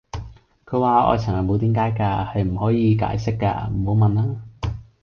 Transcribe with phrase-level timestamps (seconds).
[0.65, 4.41] 佢話:愛情係冇點解架,係唔可以解釋架,唔好問啦